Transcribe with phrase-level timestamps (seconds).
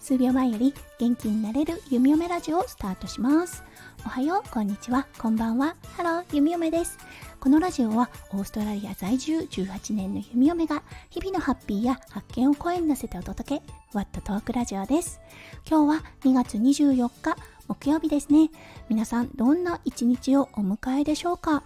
[0.00, 3.64] 数秒前より元気になれる弓嫁ラジオをスタートします。
[4.04, 5.08] おはようこんにちは。
[5.18, 5.74] こんばんは。
[5.96, 6.96] ハロー弓嫁です。
[7.40, 15.20] このラジオはオーストラリア在住18年の弓嫁が日々のハッピーや発見を声に乗せてお届けワットトークラジオです。
[15.68, 17.36] 今日は2月24日
[17.66, 18.50] 木曜日ですね。
[18.88, 21.64] 皆さんどんな一日をお迎えでしょうか？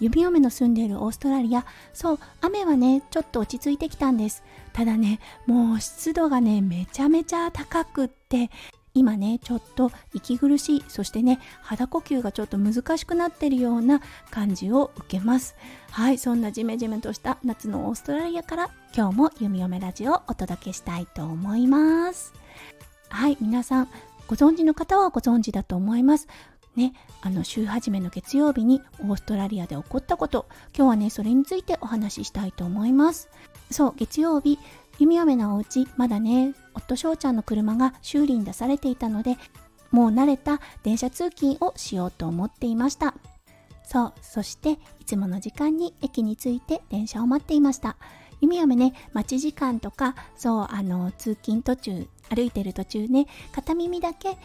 [0.00, 1.64] 弓嫁の住んでいるオーストラリア。
[1.92, 4.42] そう雨はねちょっと落ち着いてきたんです。
[4.72, 8.50] ただねもう湿度がねめちゃめちゃ高くって
[8.92, 10.84] 今ねちょっと息苦しい。
[10.88, 15.54] そしてね肌呼吸がちょっと難しくなってるような感じを受けます。
[15.90, 22.32] はいそんなジメジメとした夏のオーストラリアから今日も弓嫁ラジオをお届けしたいと思います。
[23.10, 23.88] はい皆さん
[24.26, 26.28] ご存知の方はご存知だと思います。
[26.76, 33.28] ね、あの週始めの月曜日にオーストラリアで起こったこと今日はねそれについてお話ししたいと思います。
[33.70, 34.58] そう月曜日
[34.98, 39.36] 弓嫁のお家まだね夫翔ちゃんの車が修理に出されていたので
[39.90, 43.14] もう慣れた電車通勤をしようと思っていました。
[43.82, 47.96] そうそしていつもの時間に駅に着いて電車を待っていました。
[48.40, 54.38] 弓嫁ね待ち時間とかそうあの通勤途中歩いてる途中ね片耳だけ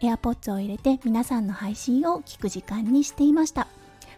[0.00, 3.68] AirPods を入れて皆さんの配信を聞く時間にしていました。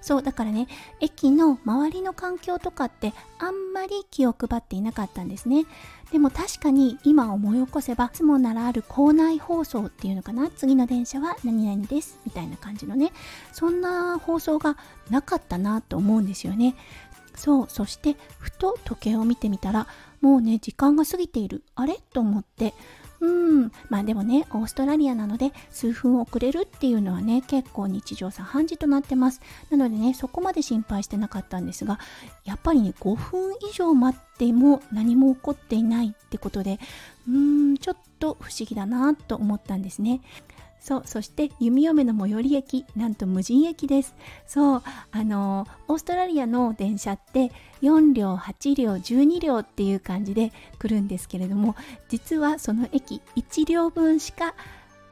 [0.02, 0.66] そうだからね
[1.00, 5.66] 駅の周りの環境とかってあんまり気を配っていなかったんですね。
[6.10, 10.48] でも確かに今思い起こせばいつもならある校内放送っていうのかな？
[10.50, 13.12] 次の電車は何々ですみたいな感じのね。
[13.52, 14.78] そんな放送が
[15.10, 16.76] なかったなと思うんですよね。
[17.34, 19.86] そうそしてふと時計を見てみたら
[20.22, 21.62] もうね時間が過ぎている。
[21.74, 21.98] あれ？
[22.14, 22.72] と思って
[23.20, 23.72] うん。
[23.88, 29.40] まあでもねオーストラリアなので数分遅れるっていうのはね結構日常茶飯事となってます。
[29.70, 31.98] なのでねそこまで心配してなかったんですが
[32.44, 36.78] やっぱりね5分以上待っても何も起こっていないってことで
[37.28, 40.20] うーんちょっと不思議だなと思ったんですね。
[40.80, 44.14] そうそして弓嫁の最寄り駅なんと無人駅です。
[44.46, 44.82] そう
[45.12, 47.52] あのオーストラリアの電車って
[47.82, 51.76] 4両8両12両っていう感じで来るんですけれども
[52.08, 54.54] 実はその駅1両分しか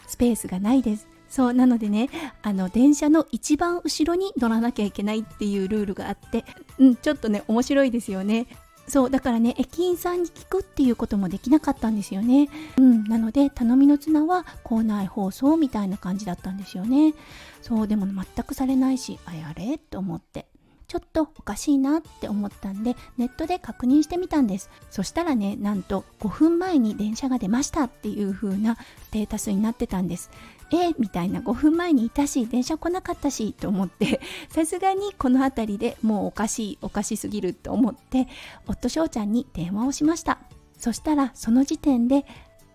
[0.07, 1.07] スペースがないです。
[1.29, 2.09] そうなのでね
[2.41, 6.47] あの電車の一番後ろに乗らなきゃいけないっていうルールがあって
[6.79, 8.47] うんちょっとね面白いですよね。
[8.89, 12.49] そうだからね駅員さんに聞くっていうこともできなかったんですよね。
[12.77, 17.15] うんなので頼みの綱は校内放送みたいな感じだったんですよね。
[17.63, 20.47] そうでも全くされないしあれあれと思って。
[20.89, 24.71] ちょっとおかしいなって思ったんでネットで確認してみたんです。
[24.91, 30.31] そしたらねなんと5分前に電車が出ましたっていう風なステータスになってたんです。
[30.73, 31.41] えみたいな。
[31.41, 34.21] 5分前にいたし電車来なかったしと思って。
[34.49, 38.27] さすがにこの辺りでもうおかしいおかしすぎると思って
[38.67, 40.39] 夫翔ちゃんに電話をしました。
[40.79, 42.25] そしたらその時点で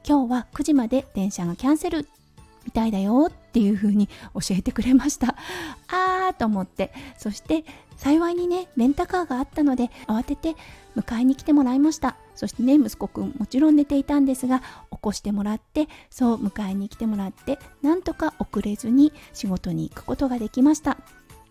[0.07, 2.07] 今日は9時まで電車がキャンセル
[2.65, 5.35] みたいだよっていう風に教えてくれました。
[5.87, 6.91] あーと思って。
[7.17, 7.63] そして
[7.95, 10.55] 幸いにねレンタカーがあったので慌てて
[10.97, 12.17] 迎えに来てもらいました。
[12.35, 14.59] そしてね息子くんもちろん寝ていたんですが
[14.91, 20.97] 起こしてもらってそう迎えに来てもらってなんとか遅れずに仕事に行くことができました。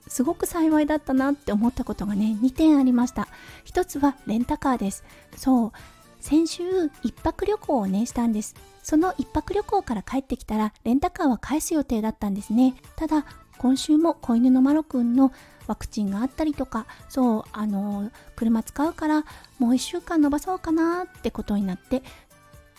[0.09, 3.29] すごく幸いだったなって思ったことがね2点ありました。
[3.65, 5.05] 一つはレンタカーです。
[5.37, 5.73] そう
[6.23, 8.55] 先週1泊旅行をねしたんです。
[8.83, 12.75] その1泊旅行から帰ってきたらレンタカーは返す予定だったんですね。
[12.97, 13.27] ただ
[13.59, 15.33] 今週も子犬のマロくんの
[15.67, 19.25] ワクチンがあったりとかそうあの車使うから
[19.59, 22.03] もう1週間延ばそうかなってことになって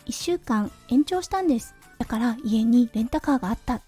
[0.06, 1.76] 1週間延長したんです。
[2.00, 3.82] だから家にレンタカーがあった。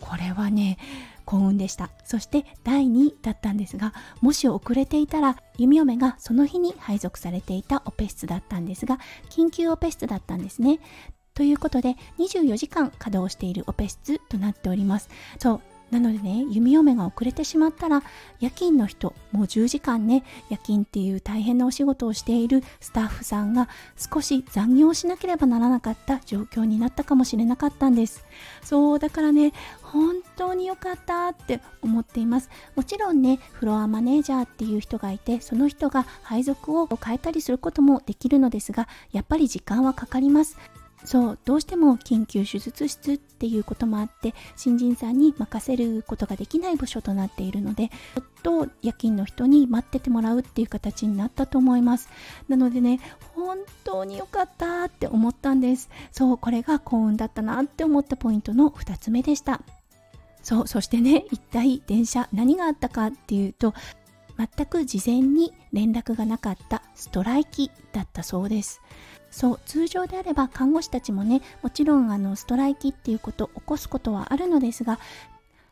[0.00, 0.78] これはね
[1.28, 1.90] 幸運でした。
[2.04, 10.80] そして第2位だったんですがもし遅れていたら弓嫁がその日に配属されていたオペ室だったんですが緊急オペ室だったんですね。
[11.34, 15.10] ということで24時間稼働しているオペ室となっております。
[15.38, 15.60] そう
[15.90, 18.02] なのでね弓嫁が遅れてしまったら
[18.40, 28.24] 夜勤の人もう10時間ね夜勤っていう大変なお仕事をしているスタッフさんが少し残業しなければならなかった状況になったかもしれなかったんです。
[28.62, 29.52] そうだからね
[29.82, 32.50] 本当に良かったって思っています。
[32.76, 40.56] もちろんねフロアマネージャーっていう人がいてその人が配属を変えたりすることもできるのですがやっぱり時間はかかります。
[41.04, 52.08] そうどうしても緊急手術室っていうこともあって新人さんに任せることができない部署となっているのでちょっと夜勤の人に待っててもらうっていう形になったと思います。
[52.48, 53.00] なのでね
[53.34, 55.88] 本当に良かったって思ったんです。
[56.12, 59.62] そうこれが幸運だったなって思ったポイントの2つ目でした。
[60.42, 63.74] そうそしてね一体電車何があったかっていうと
[64.38, 68.80] 全く事前に連絡がなかったストライキだったそうです。
[69.30, 74.98] そう通常であれば看護師たちもねもちろんあのストライキっていうことを起こすことはあるのですが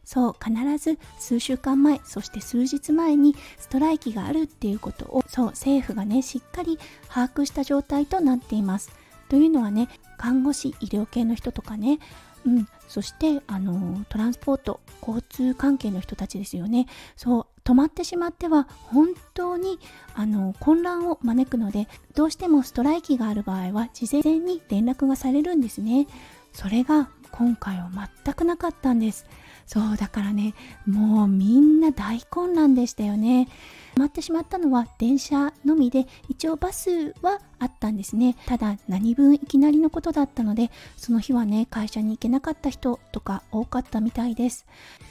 [0.04, 6.78] そう必ず数週間前そして数日前にストライキがあるっていうことをそう政府がねしっかり
[7.08, 8.90] 把握した状態となっています。
[9.28, 11.98] というのはね看護師医療系の人とかね
[12.46, 16.86] うん、そしてあのトランスポート交通関係の人たちですよね。
[17.16, 19.80] そう止まってしまっては本当に
[20.14, 26.06] あの混乱を招くのでどうしてもストライキがある場合は事前に連絡がされるんですね。
[26.52, 27.90] それが今回は
[28.24, 29.26] 全くなかったんです。
[29.66, 30.54] そうだからね
[30.86, 33.48] もうみんな大混乱でしたよね。
[33.96, 38.36] 止まってしまったのは電車のみで一応バスはあったんですね。
[38.46, 44.66] ただ何分いきなりのことだったのでその日はね会社に行けなかった人とか多かったみたいです。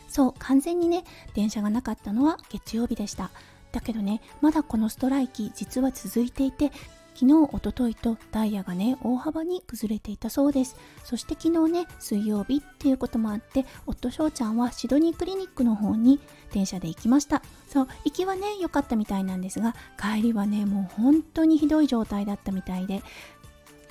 [0.07, 1.03] そう完全にね
[1.33, 3.31] 電車がなかったのは月曜日でした。
[3.71, 6.71] だけどねまだこのストライキ実は続いていて
[7.15, 10.75] 昨日、おとといとダイヤがね、大幅に崩れていたそうです。
[11.03, 16.19] そして昨日ね、水曜日っていうこともあって、夫翔ちゃんはシドニークリニックの方に
[16.51, 17.41] 電車で行きました。
[17.69, 23.01] そう、行きはね、良かったみたいなんですが、帰りはね、もう本当にひどい状態だったみたいで、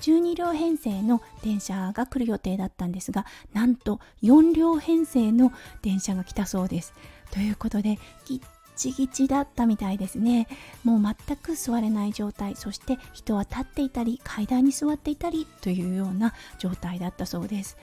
[0.00, 3.24] 12両編成の電車が来る予定だったんですが
[3.54, 5.50] なんと4両編成の
[5.80, 6.92] 電車が来たそうです。
[7.30, 8.40] ということできっ
[8.76, 10.48] チギチだったみたいですね。
[10.82, 12.56] もう全く座れない状態。
[12.56, 17.76] そして人は立っていたり階段に座っていたりというような状態だったそうです。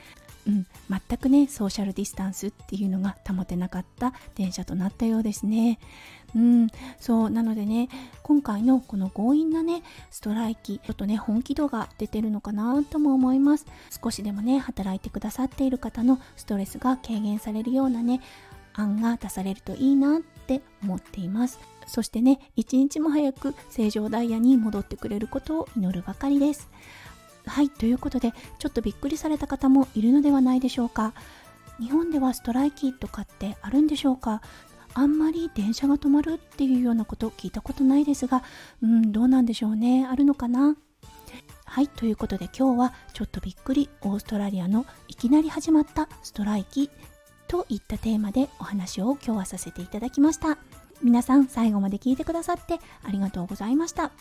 [0.48, 5.80] うん、全くねソーシャルディスタンスっていうのが保てなかった電車となったようですね。
[6.36, 6.68] うん、
[7.00, 7.90] そうなのでね
[8.24, 13.66] 今回のこの強引なねストライキちょっとね本気度が出てるのかなとも思います。
[14.04, 18.22] 少しでもね働いてくださっている方のストレスが軽減されるようなね
[18.74, 20.22] 案が出されるといいな
[20.58, 21.60] って思っています。
[21.88, 26.70] そしてね一日も早く正常ダイヤに戻ってくれることを祈るばかりです。
[27.46, 31.14] はいということでちょっとびっくりされた方もいるのではないでしょうか。
[31.80, 34.42] 日本ではストライキとかってあるんでしょうか。
[34.94, 38.44] あんまり電車が止まるっていうようなこと聞いたことないですが
[38.84, 40.06] うんどうなんでしょうね。
[40.06, 40.76] あるのかな。
[41.66, 43.90] はいということで今日はちょっとびっくり。
[44.02, 46.90] オーストラリアのいきなり始まったストライキ。
[47.52, 50.58] といったテーマでお話を今日はさせていただきました。
[51.04, 54.14] 皆さん最後まで聞いてくださってありがとうございました。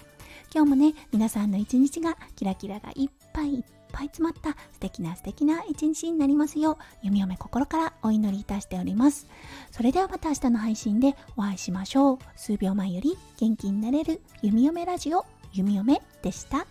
[0.52, 3.62] 今日もね皆さんの一日がキラキラがいっぱいいっ
[3.92, 9.28] ぱい詰まった素敵な素敵な一日になりますよう弓嫁心からお祈りいたしております。
[9.70, 12.18] それではまた明日の配信でお会いしましょう。
[12.34, 16.66] 数秒前より元気になれる弓嫁ラジオ弓嫁でした。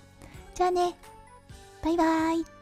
[0.55, 0.93] じゃあね。
[1.81, 2.58] バイバーイ。